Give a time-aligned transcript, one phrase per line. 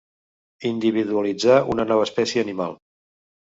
[0.69, 2.75] Individualitzar una nova espècie animal.